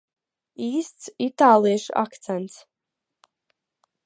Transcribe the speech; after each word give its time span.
Īsts 0.67 1.11
itāliešu 1.27 1.95
akcents. 2.05 2.59